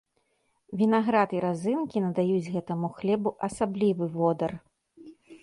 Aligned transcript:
Вінаград 0.79 1.35
і 1.37 1.41
разынкі 1.45 1.97
надаюць 2.05 2.51
гэтаму 2.57 2.87
хлебу 2.97 3.35
асаблівы 3.51 4.05
водар. 4.19 4.51